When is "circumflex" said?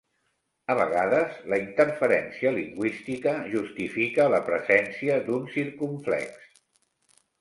5.59-6.53